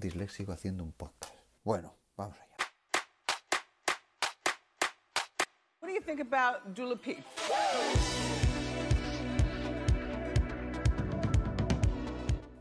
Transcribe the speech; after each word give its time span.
un 0.00 0.08
disléxico 0.08 0.52
haciendo 0.52 0.82
un 0.82 0.92
podcast. 0.92 1.34
Bueno, 1.62 1.94
vamos 2.16 2.36
allá. 2.38 2.46
What 5.82 5.88
do 5.88 5.94
you 5.94 6.00
think 6.00 6.20
about 6.20 6.74
Dula 6.74 6.96
Peep? 6.96 7.18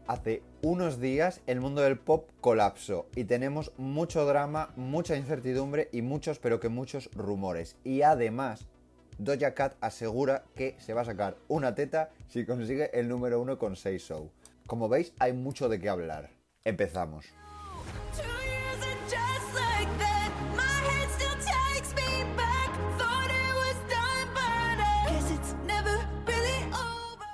Hace 0.07 0.41
unos 0.63 0.99
días 0.99 1.41
el 1.45 1.61
mundo 1.61 1.81
del 1.81 1.97
pop 1.97 2.29
colapsó 2.41 3.05
y 3.15 3.23
tenemos 3.23 3.71
mucho 3.77 4.25
drama, 4.25 4.73
mucha 4.75 5.15
incertidumbre 5.15 5.87
y 5.93 6.01
muchos, 6.01 6.39
pero 6.39 6.59
que 6.59 6.67
muchos 6.67 7.09
rumores. 7.13 7.77
Y 7.85 8.01
además, 8.01 8.67
Doja 9.17 9.53
Cat 9.53 9.75
asegura 9.81 10.43
que 10.55 10.75
se 10.79 10.93
va 10.93 11.01
a 11.01 11.05
sacar 11.05 11.37
una 11.47 11.75
teta 11.75 12.09
si 12.27 12.45
consigue 12.45 12.89
el 12.99 13.07
número 13.07 13.39
uno 13.39 13.57
con 13.57 13.75
6 13.75 14.01
show. 14.01 14.31
Como 14.65 14.89
veis, 14.89 15.13
hay 15.19 15.33
mucho 15.33 15.69
de 15.69 15.79
qué 15.79 15.89
hablar. 15.89 16.38
Empezamos. 16.65 17.25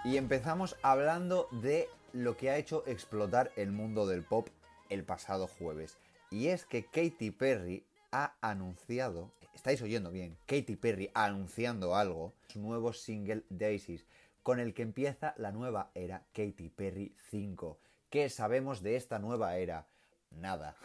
Y 0.04 0.18
empezamos 0.18 0.78
hablando 0.84 1.50
de 1.52 1.90
lo 2.14 2.38
que 2.38 2.52
ha 2.52 2.58
hecho 2.58 2.84
explotar 2.86 3.52
el 3.56 3.72
mundo 3.72 4.06
del 4.06 4.24
pop 4.24 4.48
el 4.90 5.04
pasado 5.04 5.48
jueves. 5.48 5.98
Y 6.30 6.48
es 6.48 6.66
que 6.66 6.86
Katy 6.86 7.32
Perry 7.32 7.84
ha 8.12 8.36
anunciado, 8.42 9.32
estáis 9.56 9.82
oyendo 9.82 10.12
bien, 10.12 10.38
Katy 10.46 10.76
Perry 10.76 11.10
anunciando 11.16 11.96
algo, 11.96 12.34
su 12.48 12.60
nuevo 12.60 12.94
single 12.94 13.44
Daisies, 13.50 14.06
con 14.44 14.60
el 14.60 14.76
que 14.76 14.84
empieza 14.84 15.34
la 15.38 15.52
nueva 15.52 15.90
era 15.96 16.24
Katy 16.34 16.70
Perry 16.70 17.16
5. 17.32 17.80
¿Qué 18.10 18.30
sabemos 18.30 18.82
de 18.82 18.96
esta 18.96 19.20
nueva 19.20 19.58
era? 19.58 19.88
Nada. 20.30 20.76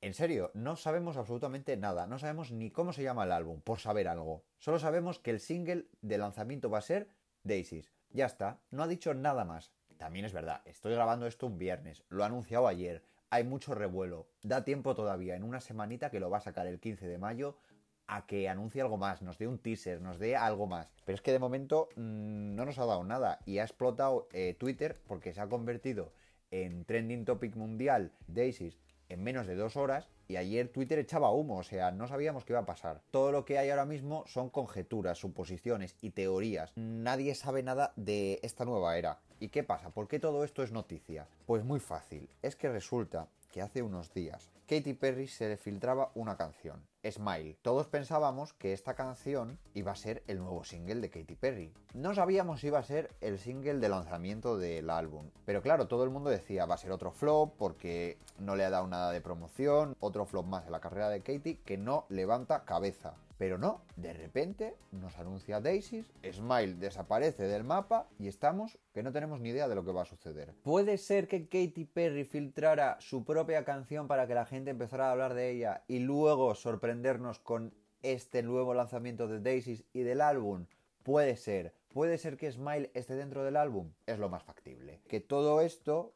En 0.00 0.14
serio, 0.14 0.50
no 0.54 0.76
sabemos 0.76 1.16
absolutamente 1.16 1.76
nada. 1.76 2.06
No 2.06 2.18
sabemos 2.18 2.52
ni 2.52 2.70
cómo 2.70 2.92
se 2.92 3.02
llama 3.02 3.24
el 3.24 3.32
álbum, 3.32 3.60
por 3.60 3.80
saber 3.80 4.08
algo. 4.08 4.44
Solo 4.58 4.78
sabemos 4.78 5.18
que 5.18 5.30
el 5.30 5.40
single 5.40 5.86
de 6.02 6.18
lanzamiento 6.18 6.70
va 6.70 6.78
a 6.78 6.82
ser 6.82 7.08
Daisies. 7.42 7.92
Ya 8.10 8.26
está, 8.26 8.60
no 8.70 8.82
ha 8.82 8.88
dicho 8.88 9.12
nada 9.12 9.44
más. 9.44 9.72
También 9.98 10.24
es 10.24 10.32
verdad, 10.32 10.62
estoy 10.64 10.94
grabando 10.94 11.26
esto 11.26 11.48
un 11.48 11.58
viernes, 11.58 12.04
lo 12.08 12.22
ha 12.22 12.26
anunciado 12.26 12.68
ayer, 12.68 13.02
hay 13.30 13.42
mucho 13.42 13.74
revuelo, 13.74 14.28
da 14.42 14.62
tiempo 14.62 14.94
todavía, 14.94 15.34
en 15.34 15.42
una 15.42 15.60
semanita 15.60 16.08
que 16.08 16.20
lo 16.20 16.30
va 16.30 16.38
a 16.38 16.42
sacar 16.42 16.68
el 16.68 16.78
15 16.78 17.08
de 17.08 17.18
mayo, 17.18 17.58
a 18.06 18.24
que 18.24 18.48
anuncie 18.48 18.80
algo 18.80 18.96
más, 18.96 19.22
nos 19.22 19.38
dé 19.38 19.48
un 19.48 19.58
teaser, 19.58 20.00
nos 20.00 20.18
dé 20.18 20.36
algo 20.36 20.68
más. 20.68 20.88
Pero 21.04 21.16
es 21.16 21.20
que 21.20 21.32
de 21.32 21.40
momento 21.40 21.88
mmm, 21.96 22.54
no 22.54 22.64
nos 22.64 22.78
ha 22.78 22.86
dado 22.86 23.02
nada 23.02 23.40
y 23.44 23.58
ha 23.58 23.64
explotado 23.64 24.28
eh, 24.32 24.54
Twitter 24.58 25.00
porque 25.06 25.34
se 25.34 25.40
ha 25.40 25.48
convertido 25.48 26.12
en 26.50 26.84
trending 26.84 27.24
topic 27.24 27.56
mundial 27.56 28.12
Daisies 28.26 28.78
en 29.08 29.22
menos 29.22 29.46
de 29.46 29.54
dos 29.54 29.76
horas 29.76 30.08
y 30.28 30.36
ayer 30.36 30.68
Twitter 30.68 30.98
echaba 30.98 31.32
humo, 31.32 31.58
o 31.58 31.62
sea, 31.62 31.90
no 31.90 32.06
sabíamos 32.06 32.44
qué 32.44 32.52
iba 32.52 32.60
a 32.60 32.66
pasar. 32.66 33.00
Todo 33.10 33.32
lo 33.32 33.44
que 33.44 33.58
hay 33.58 33.70
ahora 33.70 33.86
mismo 33.86 34.24
son 34.26 34.50
conjeturas, 34.50 35.18
suposiciones 35.18 35.96
y 36.02 36.10
teorías. 36.10 36.72
Nadie 36.76 37.34
sabe 37.34 37.62
nada 37.62 37.92
de 37.96 38.38
esta 38.42 38.66
nueva 38.66 38.98
era. 38.98 39.20
¿Y 39.40 39.48
qué 39.48 39.64
pasa? 39.64 39.90
¿Por 39.90 40.06
qué 40.06 40.20
todo 40.20 40.44
esto 40.44 40.62
es 40.62 40.70
noticia? 40.70 41.26
Pues 41.46 41.64
muy 41.64 41.80
fácil, 41.80 42.28
es 42.42 42.56
que 42.56 42.68
resulta 42.68 43.28
que 43.50 43.62
hace 43.62 43.82
unos 43.82 44.12
días 44.12 44.50
Katy 44.68 44.92
Perry 44.92 45.28
se 45.28 45.48
le 45.48 45.56
filtraba 45.56 46.10
una 46.14 46.36
canción, 46.36 46.82
Smile. 47.02 47.56
Todos 47.62 47.86
pensábamos 47.86 48.52
que 48.52 48.74
esta 48.74 48.92
canción 48.92 49.58
iba 49.72 49.92
a 49.92 49.96
ser 49.96 50.22
el 50.26 50.40
nuevo 50.40 50.62
single 50.62 51.00
de 51.00 51.08
Katy 51.08 51.36
Perry. 51.36 51.72
No 51.94 52.14
sabíamos 52.14 52.60
si 52.60 52.66
iba 52.66 52.78
a 52.78 52.82
ser 52.82 53.10
el 53.22 53.38
single 53.38 53.78
de 53.78 53.88
lanzamiento 53.88 54.58
del 54.58 54.90
álbum. 54.90 55.30
Pero 55.46 55.62
claro, 55.62 55.88
todo 55.88 56.04
el 56.04 56.10
mundo 56.10 56.28
decía 56.28 56.66
va 56.66 56.74
a 56.74 56.78
ser 56.78 56.92
otro 56.92 57.12
flop 57.12 57.54
porque 57.56 58.18
no 58.38 58.56
le 58.56 58.64
ha 58.66 58.68
dado 58.68 58.86
nada 58.88 59.10
de 59.10 59.22
promoción, 59.22 59.96
flop 60.26 60.46
más 60.46 60.66
en 60.66 60.72
la 60.72 60.80
carrera 60.80 61.08
de 61.08 61.22
Katy 61.22 61.56
que 61.64 61.78
no 61.78 62.06
levanta 62.08 62.64
cabeza. 62.64 63.14
Pero 63.38 63.56
no, 63.56 63.82
de 63.94 64.12
repente 64.12 64.74
nos 64.90 65.16
anuncia 65.16 65.60
Daisies, 65.60 66.06
Smile 66.28 66.74
desaparece 66.74 67.44
del 67.44 67.62
mapa 67.62 68.08
y 68.18 68.26
estamos 68.26 68.78
que 68.92 69.04
no 69.04 69.12
tenemos 69.12 69.40
ni 69.40 69.50
idea 69.50 69.68
de 69.68 69.76
lo 69.76 69.84
que 69.84 69.92
va 69.92 70.02
a 70.02 70.06
suceder. 70.06 70.54
¿Puede 70.64 70.98
ser 70.98 71.28
que 71.28 71.44
Katy 71.44 71.84
Perry 71.84 72.24
filtrara 72.24 72.96
su 73.00 73.24
propia 73.24 73.64
canción 73.64 74.08
para 74.08 74.26
que 74.26 74.34
la 74.34 74.44
gente 74.44 74.72
empezara 74.72 75.08
a 75.08 75.12
hablar 75.12 75.34
de 75.34 75.50
ella 75.50 75.84
y 75.86 76.00
luego 76.00 76.56
sorprendernos 76.56 77.38
con 77.38 77.72
este 78.02 78.42
nuevo 78.42 78.74
lanzamiento 78.74 79.28
de 79.28 79.38
Daisies 79.38 79.84
y 79.92 80.00
del 80.00 80.20
álbum? 80.20 80.66
Puede 81.04 81.36
ser. 81.36 81.74
¿Puede 81.88 82.18
ser 82.18 82.36
que 82.36 82.50
Smile 82.50 82.90
esté 82.94 83.14
dentro 83.14 83.44
del 83.44 83.56
álbum? 83.56 83.92
Es 84.06 84.18
lo 84.18 84.28
más 84.28 84.42
factible. 84.42 85.00
Que 85.08 85.20
todo 85.20 85.60
esto 85.60 86.12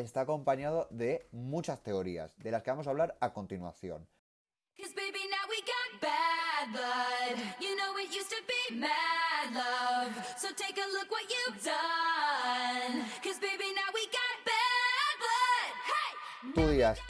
está 0.00 0.22
acompañado 0.22 0.86
de 0.90 1.26
muchas 1.32 1.82
teorías, 1.82 2.36
de 2.38 2.50
las 2.50 2.62
que 2.62 2.70
vamos 2.70 2.86
a 2.86 2.90
hablar 2.90 3.16
a 3.20 3.32
continuación. 3.32 4.06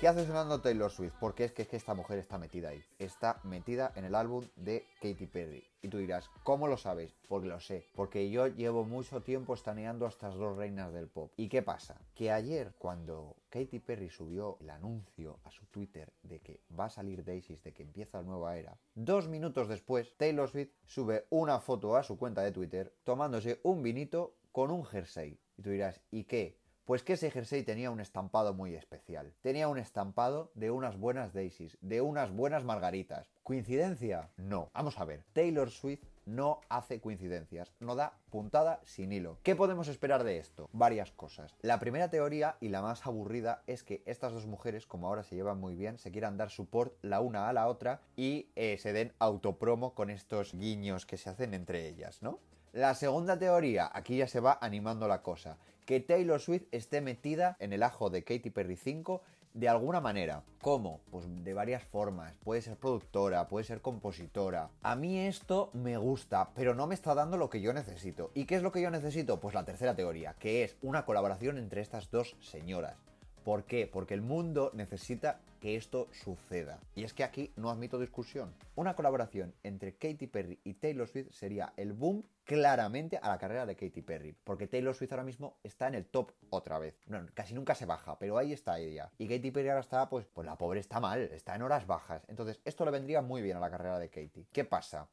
¿Qué 0.01 0.09
hace 0.09 0.25
sonando 0.25 0.62
Taylor 0.62 0.91
Swift? 0.91 1.12
Porque 1.21 1.45
es 1.45 1.53
que, 1.53 1.61
es 1.61 1.69
que 1.69 1.77
esta 1.77 1.93
mujer 1.93 2.19
está 2.19 2.39
metida 2.39 2.71
ahí. 2.71 2.83
Está 2.99 3.39
metida 3.45 3.93
en 3.97 4.06
el 4.06 4.15
álbum 4.15 4.47
de 4.56 4.87
Katy 5.03 5.27
Perry. 5.27 5.62
Y 5.83 5.89
tú 5.89 5.99
dirás, 5.99 6.31
¿cómo 6.43 6.69
lo 6.69 6.79
sabes? 6.79 7.15
Porque 7.29 7.49
lo 7.49 7.61
sé. 7.61 7.84
Porque 7.95 8.31
yo 8.31 8.47
llevo 8.47 8.84
mucho 8.84 9.23
tiempo 9.23 9.53
estaneando 9.53 10.07
estas 10.07 10.34
dos 10.37 10.57
reinas 10.57 10.95
del 10.95 11.09
pop. 11.09 11.33
¿Y 11.37 11.51
qué 11.51 11.61
pasa? 11.61 12.01
Que 12.15 12.33
ayer, 12.33 12.73
cuando 12.78 13.37
Katy 13.51 13.78
Perry 13.81 14.09
subió 14.09 14.57
el 14.61 14.71
anuncio 14.71 15.39
a 15.45 15.51
su 15.51 15.67
Twitter 15.67 16.15
de 16.23 16.41
que 16.41 16.62
va 16.78 16.87
a 16.87 16.91
salir 16.91 17.23
Daisies, 17.23 17.62
de 17.62 17.75
que 17.75 17.83
empieza 17.83 18.23
la 18.23 18.25
nueva 18.25 18.57
era, 18.57 18.78
dos 18.95 19.28
minutos 19.28 19.69
después, 19.69 20.17
Taylor 20.17 20.49
Swift 20.49 20.73
sube 20.87 21.27
una 21.28 21.61
foto 21.61 21.95
a 21.95 22.03
su 22.03 22.17
cuenta 22.17 22.41
de 22.41 22.53
Twitter 22.53 22.95
tomándose 23.05 23.61
un 23.65 23.83
vinito 23.83 24.34
con 24.51 24.71
un 24.71 24.87
jersey. 24.87 25.39
Y 25.59 25.62
tú 25.62 25.69
dirás, 25.69 26.01
¿y 26.11 26.25
qué? 26.25 26.59
Pues 26.88 27.03
que 27.03 27.12
ese 27.12 27.31
jersey 27.31 27.65
tenía 27.65 27.91
un 27.91 28.00
estampado 28.00 28.54
muy 28.54 28.75
especial. 28.75 29.34
Tenía 29.43 29.69
un 29.69 29.76
estampado 29.76 30.50
de 30.54 30.71
unas 30.71 30.97
buenas 30.97 31.34
daisies, 31.34 31.76
de 31.82 32.00
unas 32.00 32.32
buenas 32.32 32.65
margaritas. 32.65 33.31
¿Coincidencia? 33.43 34.31
No. 34.38 34.71
Vamos 34.72 34.98
a 34.98 35.04
ver. 35.04 35.22
Taylor 35.34 35.71
Swift 35.71 36.06
no 36.25 36.62
hace 36.71 36.98
coincidencias, 36.98 37.75
no 37.78 37.94
da 37.94 38.15
puntada 38.31 38.81
sin 38.84 39.12
hilo. 39.12 39.37
¿Qué 39.43 39.54
podemos 39.54 39.88
esperar 39.88 40.25
de 40.25 40.38
esto? 40.38 40.71
Varias 40.72 41.12
cosas. 41.12 41.54
La 41.60 41.78
primera 41.78 42.09
teoría 42.09 42.56
y 42.59 42.71
la 42.71 42.81
más 42.81 43.06
aburrida 43.06 43.62
es 43.66 43.82
que 43.82 44.03
estas 44.06 44.32
dos 44.32 44.47
mujeres, 44.47 44.87
como 44.87 45.09
ahora 45.09 45.25
se 45.25 45.34
llevan 45.34 45.60
muy 45.60 45.75
bien, 45.75 45.98
se 45.98 46.10
quieran 46.10 46.38
dar 46.38 46.48
support 46.48 46.94
la 47.03 47.21
una 47.21 47.50
a 47.50 47.53
la 47.53 47.69
otra 47.69 48.00
y 48.16 48.48
eh, 48.56 48.78
se 48.78 48.94
den 48.94 49.12
autopromo 49.19 49.93
con 49.93 50.09
estos 50.09 50.54
guiños 50.54 51.04
que 51.04 51.19
se 51.19 51.28
hacen 51.28 51.53
entre 51.53 51.87
ellas, 51.87 52.22
¿no? 52.22 52.38
La 52.78 52.94
segunda 52.94 53.37
teoría, 53.37 53.91
aquí 53.93 54.19
ya 54.19 54.28
se 54.28 54.39
va 54.39 54.56
animando 54.61 55.09
la 55.09 55.21
cosa, 55.21 55.56
que 55.84 55.99
Taylor 55.99 56.41
Swift 56.41 56.69
esté 56.71 57.00
metida 57.00 57.56
en 57.59 57.72
el 57.72 57.83
ajo 57.83 58.09
de 58.09 58.22
Katy 58.22 58.50
Perry 58.50 58.77
5 58.77 59.21
de 59.53 59.69
alguna 59.69 60.00
manera. 60.00 60.44
¿Cómo? 60.62 61.00
Pues 61.11 61.27
de 61.43 61.55
varias 61.55 61.83
formas. 61.83 62.34
Puede 62.44 62.62
ser 62.62 62.77
productora, 62.77 63.49
puede 63.49 63.65
ser 63.65 63.81
compositora. 63.81 64.71
A 64.83 64.94
mí 64.94 65.19
esto 65.19 65.71
me 65.72 65.97
gusta, 65.97 66.50
pero 66.55 66.72
no 66.77 66.87
me 66.87 66.94
está 66.94 67.16
dando 67.16 67.37
lo 67.37 67.50
que 67.50 67.61
yo 67.61 67.72
necesito. 67.72 68.31
¿Y 68.33 68.44
qué 68.44 68.55
es 68.55 68.62
lo 68.62 68.71
que 68.71 68.81
yo 68.81 68.93
necesito? 68.93 69.41
Pues 69.41 69.56
la 69.56 69.65
tercera 69.65 69.97
teoría, 69.97 70.37
que 70.39 70.62
es 70.62 70.77
una 70.81 71.05
colaboración 71.05 71.59
entre 71.59 71.81
estas 71.81 72.12
dos 72.12 72.37
señoras. 72.39 73.08
¿Por 73.48 73.64
qué? 73.64 73.86
Porque 73.86 74.12
el 74.12 74.20
mundo 74.20 74.72
necesita 74.75 75.41
que 75.62 75.75
esto 75.75 76.09
suceda. 76.12 76.81
Y 76.94 77.04
es 77.04 77.14
que 77.14 77.25
aquí 77.25 77.50
no 77.56 77.70
admito 77.70 77.98
discusión. 77.98 78.53
Una 78.75 78.94
colaboración 78.94 79.54
entre 79.62 79.94
Katy 79.94 80.26
Perry 80.26 80.60
y 80.64 80.75
Taylor 80.75 81.09
Swift 81.09 81.32
sería 81.32 81.72
el 81.78 81.94
boom 81.94 82.26
claramente 82.44 83.16
a 83.16 83.26
la 83.31 83.38
carrera 83.38 83.64
de 83.64 83.75
Katy 83.75 84.03
Perry. 84.03 84.36
Porque 84.44 84.66
Taylor 84.66 84.94
Swift 84.94 85.12
ahora 85.12 85.25
mismo 85.25 85.56
está 85.62 85.88
en 85.88 85.94
el 85.94 86.04
top 86.04 86.32
otra 86.50 86.78
vez. 86.78 87.00
No, 87.06 87.26
casi 87.32 87.54
nunca 87.54 87.75
se 87.75 87.86
baja, 87.86 88.19
pero 88.19 88.36
ahí 88.36 88.53
está 88.53 88.78
ella. 88.81 89.10
Y 89.16 89.26
Katy 89.26 89.50
Perry 89.50 89.70
ahora 89.70 89.80
está, 89.80 90.10
pues, 90.10 90.26
pues 90.26 90.44
la 90.44 90.59
pobre 90.59 90.80
está 90.80 91.01
mal, 91.01 91.22
está 91.33 91.54
en 91.54 91.62
horas 91.62 91.86
bajas. 91.86 92.27
Entonces, 92.28 92.60
esto 92.66 92.84
le 92.84 92.91
vendría 92.91 93.22
muy 93.22 93.41
bien 93.41 93.56
a 93.56 93.60
la 93.60 93.71
carrera 93.71 93.98
de 93.98 94.10
Katy. 94.10 94.48
¿Qué 94.53 94.66
pasa? 94.66 95.09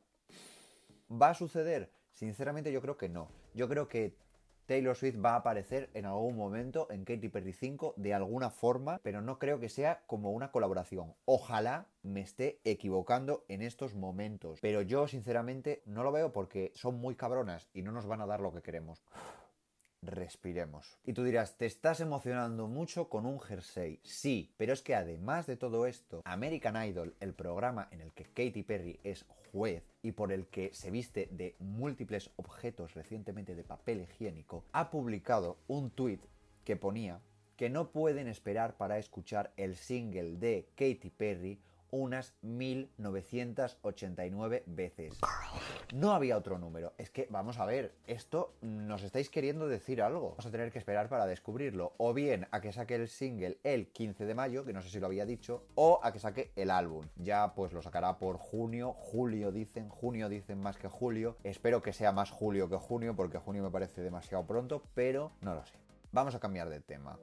¿Va 1.10 1.30
a 1.30 1.36
suceder? 1.36 1.90
Sinceramente 2.12 2.70
yo 2.74 2.82
creo 2.82 2.98
que 2.98 3.08
no. 3.08 3.30
Yo 3.54 3.70
creo 3.70 3.88
que 3.88 4.14
Taylor 4.66 4.96
Swift 4.96 5.24
va 5.24 5.34
a 5.34 5.38
aparecer 5.38 5.90
en 5.94 6.06
algún 6.06 6.36
momento 6.36 6.88
en 6.90 7.06
Katy 7.06 7.30
Perry 7.30 7.54
5 7.54 7.94
de 7.98 8.14
alguna 8.14 8.50
forma, 8.50 9.00
pero 9.04 9.22
no 9.22 9.38
creo 9.38 9.60
que 9.60 9.70
sea 9.70 10.02
como 10.08 10.32
una 10.32 10.52
colaboración. 10.52 11.14
Ojalá 11.26 11.88
me 12.02 12.22
esté 12.22 12.60
equivocando 12.64 13.46
en 13.48 13.62
estos 13.62 13.96
momentos, 13.96 14.60
pero 14.62 14.82
yo 14.82 15.08
sinceramente 15.08 15.82
no 15.86 16.04
lo 16.04 16.12
veo 16.12 16.32
porque 16.32 16.72
son 16.76 17.00
muy 17.00 17.16
cabronas 17.16 17.70
y 17.74 17.84
no 17.84 17.92
nos 17.92 18.08
van 18.08 18.22
a 18.22 18.26
dar 18.26 18.42
lo 18.42 18.54
que 18.54 18.62
queremos. 18.62 19.04
Respiremos. 20.06 20.98
Y 21.06 21.14
tú 21.14 21.24
dirás, 21.24 21.58
te 21.58 21.66
estás 21.66 22.00
emocionando 22.00 22.68
mucho 22.68 23.10
con 23.10 23.26
un 23.26 23.40
jersey. 23.40 24.00
Sí, 24.04 24.54
pero 24.58 24.74
es 24.74 24.82
que 24.82 24.96
además 24.96 25.48
de 25.48 25.58
todo 25.58 25.86
esto, 25.86 26.22
American 26.26 26.82
Idol, 26.86 27.16
el 27.20 27.34
programa 27.34 27.88
en 27.92 28.02
el 28.02 28.14
que 28.14 28.26
Katy 28.26 28.64
Perry 28.64 29.00
es 29.04 29.26
juez 29.52 29.84
y 30.02 30.12
por 30.12 30.32
el 30.32 30.48
que 30.48 30.74
se 30.74 30.92
viste 30.92 31.28
de 31.32 31.56
múltiples 31.60 32.30
objetos 32.36 32.94
recientemente 32.94 33.56
de 33.56 33.64
papel 33.64 34.02
higiénico, 34.02 34.66
ha 34.72 34.92
publicado 34.92 35.58
un 35.68 35.92
tuit 35.92 36.22
que 36.64 36.76
ponía 36.76 37.22
que 37.56 37.70
no 37.70 37.92
pueden 37.92 38.28
esperar 38.28 38.76
para 38.76 38.98
escuchar 38.98 39.54
el 39.56 39.76
single 39.76 40.38
de 40.38 40.68
Katy 40.76 41.10
Perry 41.10 41.60
unas 41.92 42.34
1989 42.42 44.64
veces. 44.66 45.20
No 45.94 46.14
había 46.14 46.38
otro 46.38 46.58
número. 46.58 46.94
Es 46.98 47.10
que, 47.10 47.28
vamos 47.30 47.60
a 47.60 47.66
ver, 47.66 47.94
esto 48.08 48.54
nos 48.62 49.04
estáis 49.04 49.30
queriendo 49.30 49.68
decir 49.68 50.02
algo. 50.02 50.32
Vamos 50.32 50.46
a 50.46 50.52
tener 50.52 50.72
que 50.72 50.80
esperar 50.80 51.10
para 51.10 51.26
descubrirlo. 51.26 51.94
O 51.98 52.14
bien 52.14 52.48
a 52.52 52.62
que 52.62 52.72
saque 52.72 52.96
el 52.96 53.08
single 53.08 53.60
el 53.64 53.88
15 53.88 54.26
de 54.26 54.36
mayo, 54.36 54.66
que 54.66 54.74
no 54.74 54.82
sé 54.82 54.90
si 54.90 55.00
lo 55.00 55.08
había 55.08 55.26
dicho, 55.26 55.66
o 55.76 56.00
a 56.04 56.12
que 56.12 56.20
saque 56.20 56.52
el 56.56 56.72
álbum. 56.72 57.08
Ya 57.16 57.54
pues 57.56 57.74
lo 57.74 57.82
sacará 57.82 58.18
por 58.18 58.38
junio, 58.38 58.94
julio 58.94 59.52
dicen, 59.52 59.90
junio 59.90 60.30
dicen 60.30 60.60
más 60.60 60.78
que 60.78 60.88
julio. 60.88 61.38
Espero 61.44 61.82
que 61.82 61.94
sea 61.94 62.12
más 62.12 62.32
julio 62.32 62.70
que 62.70 62.78
junio, 62.78 63.16
porque 63.16 63.38
junio 63.38 63.64
me 63.64 63.72
parece 63.72 64.02
demasiado 64.02 64.46
pronto, 64.46 64.84
pero 64.94 65.32
no 65.42 65.56
lo 65.56 65.66
sé. 65.66 65.76
Vamos 66.12 66.36
a 66.36 66.40
cambiar 66.40 66.70
de 66.70 66.80
tema. 66.80 67.20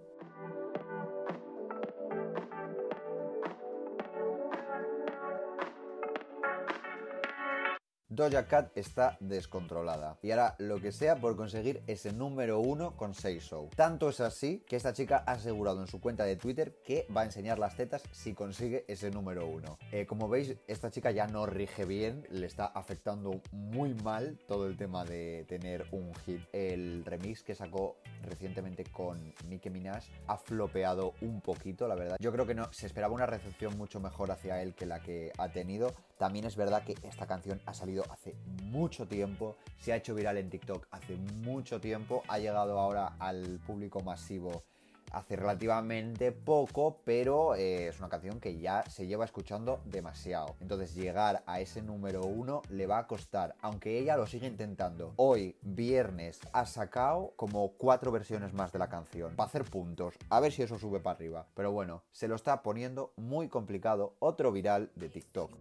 Doja 8.14 8.47
Cat 8.47 8.76
está 8.76 9.17
descontrolada 9.20 10.19
y 10.20 10.32
hará 10.32 10.55
lo 10.59 10.82
que 10.82 10.93
sea 10.93 11.17
por 11.17 11.35
conseguir 11.35 11.82
ese 11.87 12.12
número 12.12 12.61
uno 12.61 12.94
con 12.94 13.14
Say 13.14 13.41
So. 13.41 13.70
Tanto 13.75 14.11
es 14.11 14.20
así 14.20 14.62
que 14.67 14.76
esta 14.76 14.93
chica 14.93 15.25
ha 15.26 15.32
asegurado 15.32 15.81
en 15.81 15.87
su 15.87 15.99
cuenta 15.99 16.25
de 16.25 16.37
Twitter 16.37 16.76
que 16.85 17.06
va 17.17 17.23
a 17.23 17.25
enseñar 17.25 17.59
las 17.59 17.75
tetas 17.75 18.03
si 18.12 18.35
consigue 18.35 18.85
ese 18.87 19.11
número 19.11 19.47
uno. 19.47 19.79
Eh, 19.93 20.05
como 20.05 20.29
veis, 20.29 20.56
esta 20.67 20.91
chica 20.91 21.11
ya 21.11 21.26
no 21.26 21.47
rige 21.47 21.87
bien, 21.87 22.26
le 22.29 22.44
está 22.44 22.67
afectando 22.67 23.41
muy 23.50 23.94
mal 23.94 24.38
todo 24.47 24.67
el 24.67 24.76
tema 24.76 25.06
de 25.06 25.47
tener 25.49 25.87
un 25.93 26.15
hit. 26.26 26.43
El 26.53 27.06
remix 27.06 27.43
que 27.43 27.55
sacó 27.55 27.97
recientemente 28.25 28.85
con 28.85 29.32
Nicki 29.49 29.70
Minaj 29.70 30.05
ha 30.26 30.37
flopeado 30.37 31.15
un 31.23 31.41
poquito, 31.41 31.88
la 31.88 31.94
verdad. 31.94 32.19
Yo 32.20 32.31
creo 32.31 32.47
que 32.47 32.55
no 32.55 32.70
se 32.75 32.85
esperaba 32.85 33.15
una 33.15 33.25
recepción 33.25 33.79
mucho 33.79 34.00
mejor 34.00 34.31
hacia 34.31 34.61
él 34.61 34.75
que 34.75 34.85
la 34.85 35.00
que 35.00 35.32
ha 35.38 35.49
tenido. 35.49 35.94
También 36.19 36.44
es 36.44 36.56
verdad 36.56 36.85
que 36.85 36.94
esta 37.03 37.26
canción 37.26 37.61
ha 37.67 37.75
salido 37.75 38.02
hace 38.11 38.35
mucho 38.65 39.07
tiempo, 39.07 39.57
se 39.79 39.93
ha 39.93 39.97
hecho 39.97 40.15
viral 40.15 40.39
en 40.39 40.51
TikTok 40.51 40.87
hace 40.91 41.17
mucho 41.17 41.81
tiempo, 41.81 42.23
ha 42.29 42.39
llegado 42.39 42.79
ahora 42.79 43.17
al 43.19 43.61
público 43.67 44.01
masivo 44.01 44.65
hace 45.13 45.37
relativamente 45.37 46.33
poco, 46.33 47.01
pero 47.05 47.55
eh, 47.55 47.89
es 47.89 47.99
una 47.99 48.09
canción 48.09 48.41
que 48.41 48.59
ya 48.59 48.83
se 48.91 49.07
lleva 49.07 49.25
escuchando 49.25 49.81
demasiado. 49.85 50.57
Entonces 50.61 50.95
llegar 50.95 51.43
a 51.47 51.61
ese 51.61 51.83
número 51.83 52.23
uno 52.23 52.63
le 52.71 52.87
va 52.87 52.99
a 52.99 53.07
costar, 53.07 53.55
aunque 53.61 53.99
ella 53.99 54.17
lo 54.17 54.27
sigue 54.27 54.47
intentando. 54.47 55.13
Hoy, 55.17 55.57
viernes, 55.63 56.41
ha 56.53 56.67
sacado 56.67 57.33
como 57.37 57.73
cuatro 57.73 58.11
versiones 58.11 58.53
más 58.53 58.73
de 58.73 58.79
la 58.79 58.89
canción 58.89 59.37
para 59.37 59.49
hacer 59.49 59.65
puntos, 59.65 60.15
a 60.31 60.41
ver 60.41 60.53
si 60.53 60.63
eso 60.63 60.79
sube 60.79 61.01
para 61.01 61.17
arriba. 61.17 61.47
Pero 61.55 61.73
bueno, 61.73 62.03
se 62.11 62.29
lo 62.29 62.35
está 62.35 62.63
poniendo 62.63 63.13
muy 63.17 63.49
complicado 63.49 64.17
otro 64.19 64.51
viral 64.53 64.91
de 64.97 65.09
TikTok. 65.09 65.53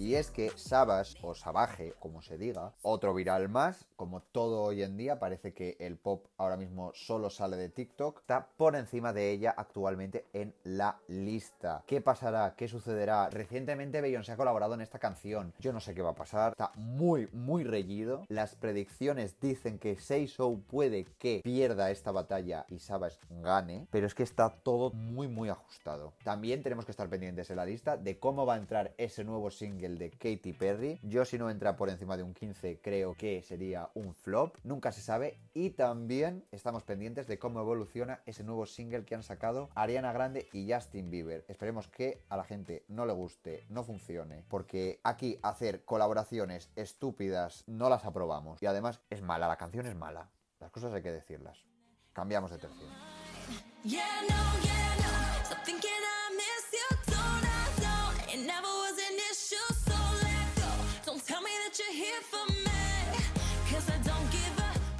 Y 0.00 0.14
es 0.14 0.30
que 0.30 0.48
Savage 0.56 1.18
o 1.20 1.34
Savage, 1.34 1.92
como 1.98 2.22
se 2.22 2.38
diga, 2.38 2.72
otro 2.80 3.12
viral 3.12 3.50
más, 3.50 3.86
como 3.96 4.22
todo 4.22 4.62
hoy 4.62 4.82
en 4.82 4.96
día, 4.96 5.18
parece 5.18 5.52
que 5.52 5.76
el 5.78 5.98
pop 5.98 6.24
ahora 6.38 6.56
mismo 6.56 6.90
solo 6.94 7.28
sale 7.28 7.58
de 7.58 7.68
TikTok, 7.68 8.20
está 8.20 8.46
por 8.56 8.76
encima 8.76 9.12
de 9.12 9.30
ella 9.30 9.54
actualmente 9.54 10.24
en 10.32 10.54
la 10.64 10.98
lista. 11.08 11.84
¿Qué 11.86 12.00
pasará? 12.00 12.54
¿Qué 12.56 12.66
sucederá? 12.66 13.28
Recientemente 13.28 14.00
Beyoncé 14.00 14.32
ha 14.32 14.36
colaborado 14.38 14.72
en 14.72 14.80
esta 14.80 14.98
canción. 14.98 15.52
Yo 15.58 15.70
no 15.74 15.80
sé 15.80 15.94
qué 15.94 16.00
va 16.00 16.12
a 16.12 16.14
pasar. 16.14 16.52
Está 16.52 16.72
muy, 16.76 17.28
muy 17.34 17.62
reñido. 17.64 18.24
Las 18.28 18.54
predicciones 18.56 19.38
dicen 19.38 19.78
que 19.78 20.00
Say 20.00 20.28
So 20.28 20.60
puede 20.66 21.04
que 21.18 21.42
pierda 21.44 21.90
esta 21.90 22.10
batalla 22.10 22.64
y 22.70 22.78
Savage 22.78 23.18
gane, 23.28 23.86
pero 23.90 24.06
es 24.06 24.14
que 24.14 24.22
está 24.22 24.48
todo 24.48 24.92
muy, 24.92 25.28
muy 25.28 25.50
ajustado. 25.50 26.14
También 26.24 26.62
tenemos 26.62 26.86
que 26.86 26.92
estar 26.92 27.10
pendientes 27.10 27.50
en 27.50 27.56
la 27.56 27.66
lista 27.66 27.98
de 27.98 28.18
cómo 28.18 28.46
va 28.46 28.54
a 28.54 28.58
entrar 28.58 28.94
ese 28.96 29.24
nuevo 29.24 29.50
single 29.50 29.89
de 29.98 30.10
Katy 30.10 30.52
Perry. 30.52 30.98
Yo 31.02 31.24
si 31.24 31.38
no 31.38 31.50
entra 31.50 31.76
por 31.76 31.88
encima 31.88 32.16
de 32.16 32.22
un 32.22 32.34
15 32.34 32.80
creo 32.80 33.14
que 33.14 33.42
sería 33.42 33.90
un 33.94 34.14
flop. 34.14 34.56
Nunca 34.62 34.92
se 34.92 35.00
sabe. 35.00 35.38
Y 35.54 35.70
también 35.70 36.44
estamos 36.52 36.82
pendientes 36.84 37.26
de 37.26 37.38
cómo 37.38 37.60
evoluciona 37.60 38.20
ese 38.26 38.44
nuevo 38.44 38.66
single 38.66 39.04
que 39.04 39.14
han 39.14 39.22
sacado 39.22 39.70
Ariana 39.74 40.12
Grande 40.12 40.48
y 40.52 40.70
Justin 40.72 41.10
Bieber. 41.10 41.44
Esperemos 41.48 41.88
que 41.88 42.22
a 42.28 42.36
la 42.36 42.44
gente 42.44 42.84
no 42.88 43.06
le 43.06 43.12
guste, 43.12 43.64
no 43.68 43.84
funcione. 43.84 44.44
Porque 44.48 45.00
aquí 45.04 45.38
hacer 45.42 45.84
colaboraciones 45.84 46.70
estúpidas 46.76 47.64
no 47.66 47.88
las 47.88 48.04
aprobamos. 48.04 48.62
Y 48.62 48.66
además 48.66 49.00
es 49.10 49.22
mala, 49.22 49.48
la 49.48 49.56
canción 49.56 49.86
es 49.86 49.96
mala. 49.96 50.30
Las 50.58 50.70
cosas 50.70 50.92
hay 50.92 51.02
que 51.02 51.12
decirlas. 51.12 51.64
Cambiamos 52.12 52.50
de 52.50 52.58
tercio. 52.58 52.86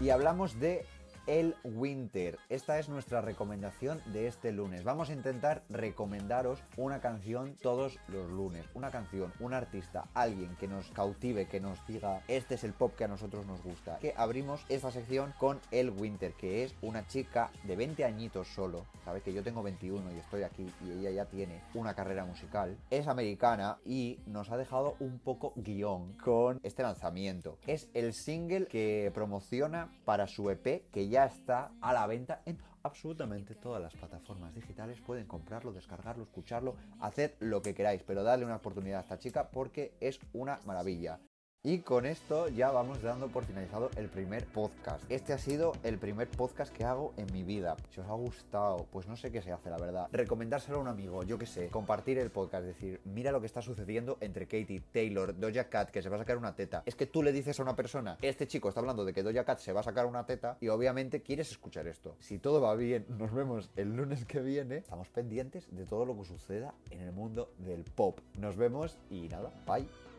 Y 0.00 0.08
hablamos 0.10 0.58
de 0.58 0.86
El 1.26 1.54
Winter. 1.64 2.38
Esta 2.48 2.78
es 2.78 2.88
nuestra 2.88 3.20
recomendación 3.20 4.00
de 4.12 4.26
este 4.26 4.52
lunes. 4.52 4.84
Vamos 4.84 5.10
a 5.10 5.12
intentar 5.12 5.62
recomendaros 5.68 6.62
una 6.76 7.00
canción 7.00 7.56
todos 7.62 7.98
los 8.08 8.30
lunes. 8.30 8.64
Una 8.74 8.90
canción, 8.90 9.32
un 9.40 9.54
artista, 9.54 10.04
alguien 10.14 10.56
que 10.56 10.68
nos 10.68 10.90
cautive, 10.90 11.46
que 11.46 11.60
nos 11.60 11.86
diga 11.86 12.22
este 12.28 12.54
es 12.54 12.64
el 12.64 12.72
pop 12.72 12.94
que 12.96 13.04
a 13.04 13.08
nosotros 13.08 13.46
nos 13.46 13.62
gusta. 13.62 13.98
Que 13.98 14.14
abrimos 14.16 14.64
esta 14.68 14.90
sección 14.90 15.34
con 15.38 15.60
El 15.70 15.90
Winter, 15.90 16.32
que 16.32 16.64
es 16.64 16.74
una 16.82 17.06
chica 17.06 17.50
de 17.64 17.76
20 17.76 18.04
añitos 18.04 18.48
solo. 18.48 18.86
Sabes 19.04 19.22
que 19.22 19.32
yo 19.32 19.42
tengo 19.42 19.62
21 19.62 20.12
y 20.12 20.18
estoy 20.18 20.42
aquí 20.42 20.66
y 20.84 20.92
ella 20.92 21.10
ya 21.10 21.24
tiene 21.26 21.60
una 21.74 21.94
carrera 21.94 22.24
musical. 22.24 22.76
Es 22.90 23.08
americana 23.08 23.78
y 23.84 24.18
nos 24.26 24.50
ha 24.50 24.56
dejado 24.56 24.96
un 25.00 25.18
poco 25.18 25.52
guion 25.56 26.12
con 26.18 26.60
este 26.62 26.82
lanzamiento. 26.82 27.58
Es 27.66 27.88
el 27.94 28.14
single 28.14 28.66
que 28.66 29.10
promociona 29.14 29.90
para 30.04 30.26
su 30.26 30.50
EP 30.50 30.82
que 30.90 31.08
ya 31.10 31.26
está 31.26 31.72
a 31.80 31.92
la 31.92 32.06
venta 32.06 32.40
en 32.46 32.58
absolutamente 32.82 33.54
todas 33.54 33.82
las 33.82 33.94
plataformas 33.94 34.54
digitales. 34.54 35.00
Pueden 35.00 35.26
comprarlo, 35.26 35.72
descargarlo, 35.72 36.22
escucharlo, 36.22 36.76
hacer 37.00 37.36
lo 37.40 37.60
que 37.60 37.74
queráis, 37.74 38.02
pero 38.02 38.22
darle 38.22 38.46
una 38.46 38.56
oportunidad 38.56 39.00
a 39.00 39.02
esta 39.02 39.18
chica 39.18 39.50
porque 39.50 39.94
es 40.00 40.20
una 40.32 40.60
maravilla. 40.64 41.20
Y 41.62 41.80
con 41.80 42.06
esto 42.06 42.48
ya 42.48 42.70
vamos 42.70 43.02
dando 43.02 43.28
por 43.28 43.44
finalizado 43.44 43.90
el 43.96 44.08
primer 44.08 44.46
podcast. 44.46 45.04
Este 45.10 45.34
ha 45.34 45.38
sido 45.38 45.74
el 45.82 45.98
primer 45.98 46.26
podcast 46.26 46.74
que 46.74 46.84
hago 46.84 47.12
en 47.18 47.30
mi 47.34 47.42
vida. 47.42 47.76
Si 47.90 48.00
os 48.00 48.08
ha 48.08 48.14
gustado, 48.14 48.86
pues 48.90 49.06
no 49.06 49.14
sé 49.14 49.30
qué 49.30 49.42
se 49.42 49.52
hace, 49.52 49.68
la 49.68 49.76
verdad. 49.76 50.08
Recomendárselo 50.10 50.78
a 50.78 50.80
un 50.80 50.88
amigo, 50.88 51.22
yo 51.22 51.38
qué 51.38 51.44
sé. 51.44 51.68
Compartir 51.68 52.16
el 52.16 52.30
podcast, 52.30 52.64
decir, 52.64 53.02
mira 53.04 53.30
lo 53.30 53.40
que 53.40 53.46
está 53.46 53.60
sucediendo 53.60 54.16
entre 54.22 54.46
Katie, 54.46 54.80
Taylor, 54.90 55.38
Doja 55.38 55.68
Cat, 55.68 55.90
que 55.90 56.00
se 56.00 56.08
va 56.08 56.16
a 56.16 56.20
sacar 56.20 56.38
una 56.38 56.54
teta. 56.54 56.82
Es 56.86 56.94
que 56.94 57.04
tú 57.04 57.22
le 57.22 57.30
dices 57.30 57.60
a 57.60 57.62
una 57.62 57.76
persona, 57.76 58.16
este 58.22 58.46
chico 58.46 58.70
está 58.70 58.80
hablando 58.80 59.04
de 59.04 59.12
que 59.12 59.22
Doja 59.22 59.44
Cat 59.44 59.58
se 59.58 59.74
va 59.74 59.80
a 59.80 59.84
sacar 59.84 60.06
una 60.06 60.24
teta 60.24 60.56
y 60.62 60.68
obviamente 60.68 61.20
quieres 61.20 61.50
escuchar 61.50 61.86
esto. 61.88 62.16
Si 62.20 62.38
todo 62.38 62.62
va 62.62 62.74
bien, 62.74 63.04
nos 63.18 63.34
vemos 63.34 63.70
el 63.76 63.94
lunes 63.94 64.24
que 64.24 64.40
viene. 64.40 64.78
Estamos 64.78 65.10
pendientes 65.10 65.68
de 65.70 65.84
todo 65.84 66.06
lo 66.06 66.16
que 66.16 66.24
suceda 66.24 66.72
en 66.88 67.02
el 67.02 67.12
mundo 67.12 67.52
del 67.58 67.84
pop. 67.84 68.18
Nos 68.38 68.56
vemos 68.56 68.96
y 69.10 69.28
nada, 69.28 69.52
bye. 69.66 70.09